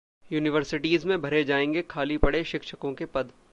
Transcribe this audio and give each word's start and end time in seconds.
universities 0.31 1.05
में 1.05 1.21
भरे 1.21 1.43
जाएंगे 1.43 1.81
खाली 1.81 2.17
पड़े 2.17 2.43
शिक्षकों 2.43 2.93
के 2.93 3.05
पद 3.05 3.31